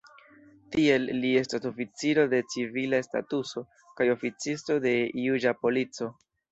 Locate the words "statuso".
3.11-3.67